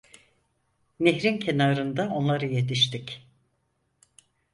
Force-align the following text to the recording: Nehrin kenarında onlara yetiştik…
Nehrin 0.99 1.37
kenarında 1.39 2.09
onlara 2.09 2.45
yetiştik… 2.45 3.27